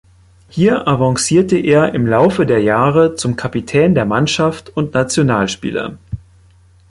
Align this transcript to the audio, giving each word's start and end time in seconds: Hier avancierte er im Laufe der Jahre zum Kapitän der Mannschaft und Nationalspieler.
Hier 0.49 0.87
avancierte 0.87 1.59
er 1.59 1.93
im 1.93 2.07
Laufe 2.07 2.47
der 2.47 2.63
Jahre 2.63 3.13
zum 3.13 3.35
Kapitän 3.35 3.93
der 3.93 4.05
Mannschaft 4.05 4.75
und 4.75 4.95
Nationalspieler. 4.95 5.99